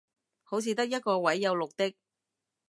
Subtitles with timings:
[0.41, 1.93] 好似得一個位有綠的